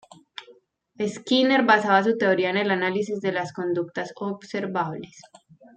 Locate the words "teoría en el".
2.17-2.71